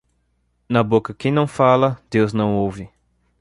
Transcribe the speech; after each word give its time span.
Na 0.67 0.81
boca 0.81 1.13
que 1.13 1.29
não 1.29 1.45
fala, 1.45 2.01
Deus 2.09 2.33
não 2.33 2.55
ouve. 2.55 2.89